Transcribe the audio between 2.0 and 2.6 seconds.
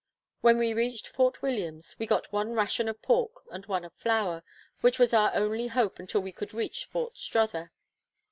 got one